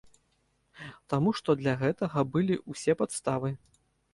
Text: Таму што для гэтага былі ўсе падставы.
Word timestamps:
Таму 1.13 1.33
што 1.39 1.55
для 1.61 1.73
гэтага 1.83 2.25
былі 2.37 2.55
ўсе 2.73 2.99
падставы. 3.03 3.49